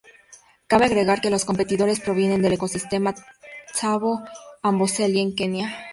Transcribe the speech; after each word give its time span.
Cabe 0.65 0.85
agregar 0.87 1.21
que 1.21 1.29
los 1.29 1.45
competidores 1.45 1.99
provienen 1.99 2.41
del 2.41 2.53
ecosistema 2.53 3.13
Tsavo-Amboseli 3.71 5.19
en 5.21 5.35
Kenia. 5.35 5.75